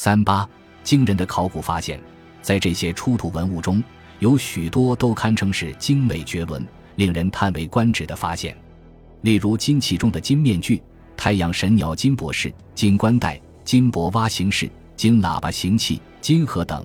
[0.00, 0.48] 三八，
[0.84, 2.00] 惊人的考古发现，
[2.40, 3.82] 在这些出土文物中，
[4.20, 8.56] 有许多都堪称是精美绝伦、令人叹为观止的发现。
[9.22, 10.80] 例如金器中的金面具、
[11.16, 16.80] 太阳神鸟金博士、金冠带、金箔蛙形式、金喇叭形器、金盒等；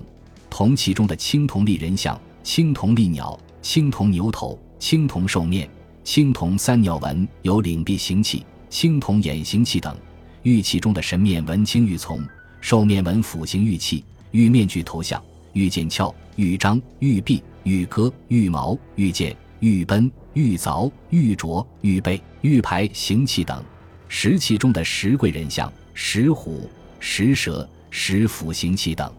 [0.50, 5.70] 铜器中的青铜立人像、青铜立鸟、青铜牛头、青铜兽面、
[6.02, 9.94] 青铜三鸟纹有领璧形器、青铜眼形器等；
[10.42, 12.20] 玉器中的神面纹青玉琮、
[12.64, 20.10] 兽面纹斧形玉器、玉面具头像、玉剑鞘、玉章、玉璧、玉戈、玉矛、玉剑、玉奔。
[20.32, 23.62] 玉凿、玉镯、玉杯、玉牌形器等；
[24.08, 26.68] 石器中的石贵人像、石虎、
[26.98, 29.14] 石蛇、石斧形器等，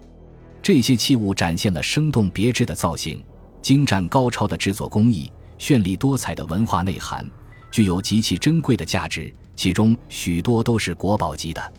[0.62, 3.24] 这些器物展现了生动别致的造型、
[3.62, 7.26] 精湛高超的制作工艺、绚丽多彩的文化内涵，
[7.72, 9.34] 具有极其珍贵的价值。
[9.56, 11.74] 其中许多都是国宝级的。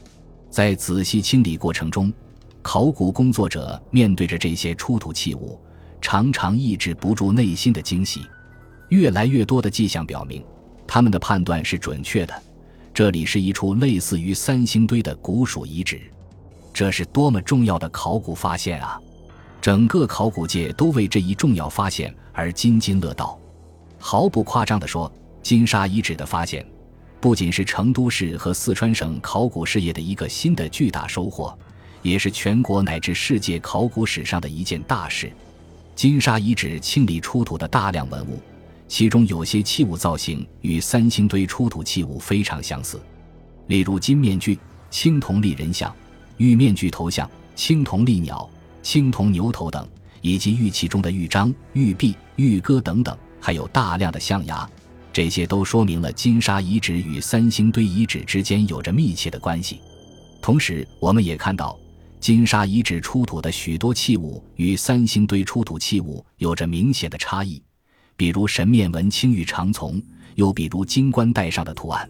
[0.57, 2.11] 在仔细清理过程中，
[2.63, 5.61] 考古工作者面对着这些出土器物，
[6.01, 8.23] 常常抑制不住内心的惊喜。
[8.89, 10.43] 越来越多的迹象表明，
[10.87, 12.43] 他们的判断是准确的。
[12.95, 16.01] 这里是一处类似于三星堆的古蜀遗址，
[16.73, 18.99] 这是多么重要的考古发现啊！
[19.61, 23.39] 整个考古界都为这一重要发现而津津乐道。
[23.99, 26.67] 毫不夸张地说，金沙遗址的发现，
[27.27, 31.53] 不仅是成都市和四川省考古事业的一个新的巨大收获，
[32.01, 35.33] 也是全国乃至世界考古史上的一件大事。
[35.97, 38.41] 金沙遗址清理出土的大量文物。
[38.87, 43.03] 其中有些器物造型与三星堆出土器物非常相似，
[43.67, 44.57] 例如金面具、
[44.89, 45.93] 青铜立人像、
[46.37, 48.49] 玉面具头像、青铜立鸟、
[48.85, 49.85] 青铜牛头等，
[50.21, 54.71] 以及玉器中的玉章、玉璧、玉戈等等，还有大量的象牙，
[55.17, 59.81] 这些都说明了金沙遗址与三星堆遗址之间有着密切的关系。
[60.43, 61.75] 同时，我们也看到
[62.21, 67.63] 金沙遗址出土的许多器物与三星堆出土器物有着明显的差异。
[68.15, 69.99] 比如神面纹青玉长从，
[70.35, 72.07] 又比如金冠带上的图案，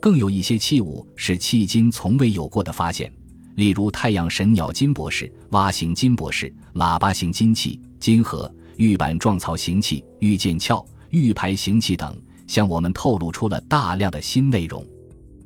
[0.00, 3.12] 更有一些器物是迄今从未有过的发现，
[3.56, 14.84] 例如太阳神鸟金博士、蛙形金博士、喇叭形金器、金盒、玉板状槽形器、玉剑鞘、玉牌形器等，向我们透露出了大量的新内容。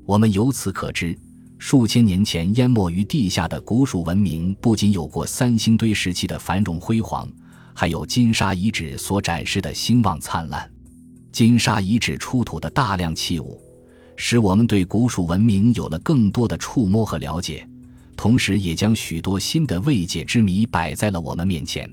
[0.06, 1.16] 我们由此可知，
[1.58, 7.28] 数千年前淹没于地下的古蜀文明，不仅有过三星堆时期的繁荣辉煌。
[7.72, 10.70] 还有金沙遗址所展示的兴旺灿烂，
[11.32, 13.58] 金沙遗址出土的大量器物，
[14.16, 17.66] 使我们对古蜀文明有了更多的触摸和了解，
[18.16, 21.88] 同时也将许多新的未解之谜摆在了我们面前。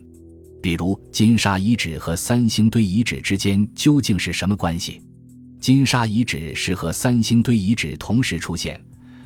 [0.62, 5.02] 比如，金沙遗址和三星堆遗址之间究竟是什么关系？
[5.60, 8.80] 金沙遗址是和三星堆遗址同时出现，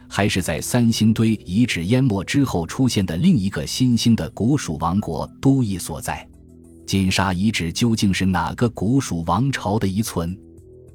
[0.08, 6.28] 还是在三星堆遗址淹没之后出现的另一个新兴的古蜀王国都邑所在？
[6.86, 10.38] 金沙遗址究竟是哪个古蜀王朝的遗存？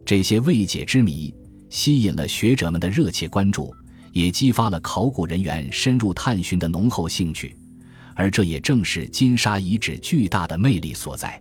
[0.04, 1.34] 这些未解之谜
[1.70, 3.74] 吸引了学者们的热切关注，
[4.12, 7.56] 也激发了考古人员深入探寻的浓厚兴趣。
[8.16, 11.40] 而这也正是金沙遗址巨大的魅力所在。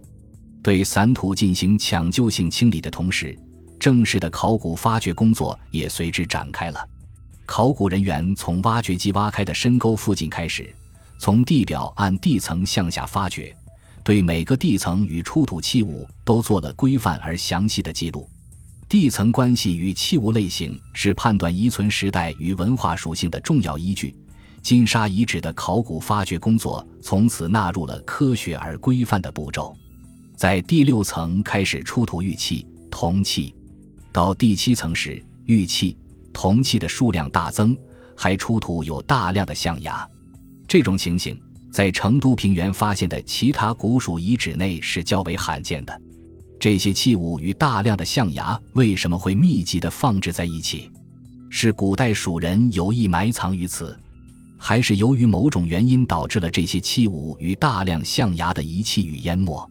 [0.62, 3.38] 对散土进行抢救性清理的同时，
[3.80, 6.88] 正式的考古发掘工作也随之展开了。
[7.46, 10.74] 考古人员从挖掘机挖开的深沟附近开始，
[11.20, 13.56] 从地表按地层向下发掘。
[14.04, 18.30] 对每个地层与出土器物都做了规范而详细的记录，
[18.90, 24.16] 地层关系与器物类型是判断遗存时代与文化属性的重要依据。
[24.66, 29.78] 金沙遗址的考古发掘工作从此纳入了科学而规范的步骤，
[30.36, 33.54] 在第六层开始出土玉器、铜器，
[34.12, 35.96] 到第七层时，玉器、
[36.34, 37.78] 铜器的数量大增，
[38.18, 40.04] 还出土有大量的象牙。
[40.68, 41.40] 这种情形。
[41.72, 46.02] 在成都平原发现的其他古蜀遗址内是较为罕见的。
[46.58, 50.90] 这些器物与大量的象牙为什么会密集地放置在一起？
[51.50, 53.96] 是古代蜀人有意埋藏于此，
[54.58, 59.70] 还是由于某种原因导致了这些器物与大量象牙的遗弃与淹没？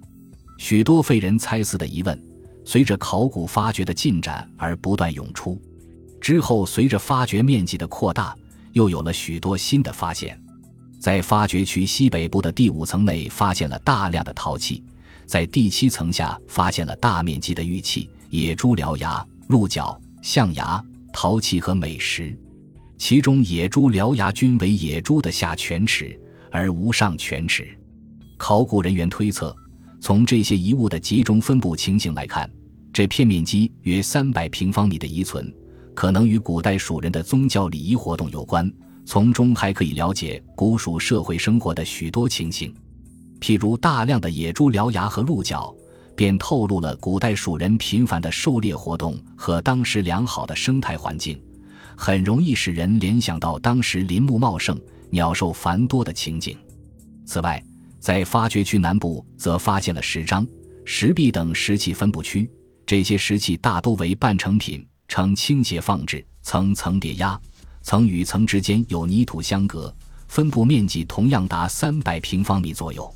[0.59, 2.19] 许多费人猜测的疑问，
[2.65, 5.61] 随着考古发掘的进展而不断涌出。
[6.21, 8.35] 之后，随着发掘面积的扩大，
[8.73, 10.41] 又有了许多新的发现。
[10.99, 14.83] 在发掘区西北部的第五层内，发现了大量的陶器；
[15.27, 20.83] 在第七层下，发现了大面积的玉器、野猪獠牙、鹿角、象牙、
[21.13, 22.35] 陶器和美食。
[22.97, 26.19] 其中，野猪、獠牙均为野猪的下犬齿，
[26.51, 27.67] 而无上犬齿。
[28.37, 29.55] 考古人员推测，
[30.01, 32.51] 从这些遗物的集中分布情形来看，
[32.93, 35.53] 这片面积约三百平方米的遗存，
[35.95, 38.71] 可能与古代蜀人的宗教礼仪活动有关。
[39.07, 42.75] 从中还可以了解古蜀社会生活的许多情形，
[43.39, 45.75] 譬如大量的野猪、獠牙和鹿角，
[46.17, 51.39] 便透露了古代蜀人频繁的狩猎活动和当时良好的生态环境，
[51.97, 54.79] 很容易使人联想到当时林木茂盛、
[55.11, 56.57] 鸟兽繁多的情景。
[57.27, 57.63] 此外，
[58.01, 60.47] 在发掘区南部则发现了石章、
[60.85, 62.51] 石壁等石器分布区，
[62.85, 67.41] 这些石器大多为半成品，呈倾斜放置，层层叠压。
[67.83, 69.95] 层与层之间有泥土相隔，
[70.27, 73.15] 分布面积同样达三百平方米左右。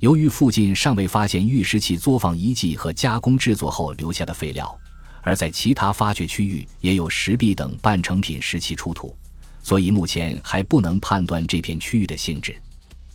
[0.00, 4.76] 由于附近尚未发现玉石器作坊遗迹和加工制作后留下的废料，
[5.22, 9.16] 而在其他发掘区域也有石壁等半成品石器出土，
[9.62, 12.56] 所以目前还不能判断这片区域的性质。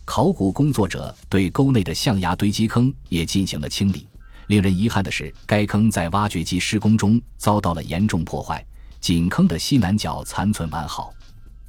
[0.06, 4.08] 考古工作者对沟内的象牙堆积坑也进行了清理。
[4.48, 8.64] 令人遗憾的是，该坑在挖掘机施工中遭到了严重破坏。
[9.02, 11.12] 井坑的西南角残存完好，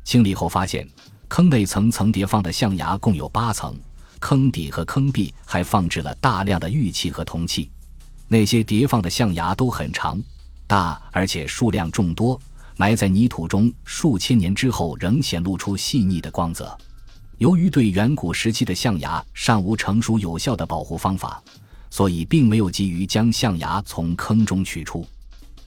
[0.04, 0.86] 清理后发现，
[1.28, 3.74] 坑内层层叠放的象牙共有八层，
[4.20, 7.70] 坑底和坑壁还放置了大量的玉器和铜器。
[8.28, 10.20] 那些叠放的象牙都很长、
[10.66, 12.40] 大，而且数量众多，
[12.76, 16.76] 埋在泥土中数千年之后仍显露出细腻的光泽。
[17.38, 21.42] 由于对远古时期的象牙尚无成熟有效的保护方法，
[21.90, 25.06] 所以并没有急于将象牙从坑中取出。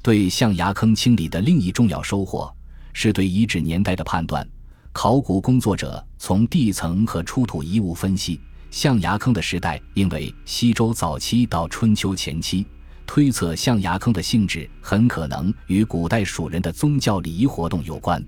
[0.01, 2.51] 对象牙坑清理的另一重要收获，
[2.91, 4.47] 是对遗址年代的判断。
[4.91, 12.65] 考古工作者从地层和出土遗物分析，象牙坑的时代应为西周早期到春秋前期，
[13.05, 18.23] 推测象牙坑的性质很可能与古代蜀人的宗教礼仪活动有关。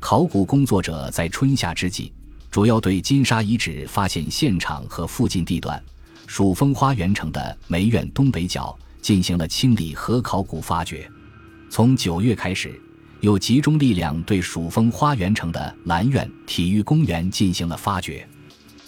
[0.00, 2.12] 考古工作者在春夏之际，
[2.50, 5.82] 主要对金沙遗址发现现场和附近地段，
[6.26, 8.76] 蜀风花园城的梅苑东北角。
[9.00, 11.08] 进行了清理和考古发掘。
[11.70, 12.78] 从九月开始，
[13.20, 18.28] 又集中力量对蜀风花园城的兰苑体育公园进行了发掘。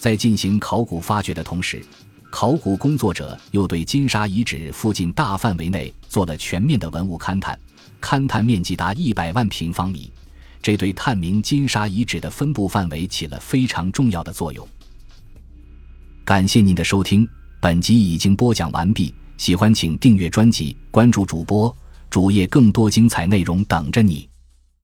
[0.01, 1.79] 在进行考古发掘的同时，
[2.31, 7.55] 考古工作者又对金沙遗址附近大范围内做了全面的文物勘探，
[8.01, 10.11] 勘探面积达一百万平方米，
[10.59, 14.67] 这对探明金沙遗址的分布范围起了非常重要的作用。
[16.25, 19.13] 感谢您的收听，本集已经播讲完毕。
[19.37, 21.71] 喜欢请订阅专辑，关注主播
[22.09, 24.30] 主页，更多精彩内容等着你。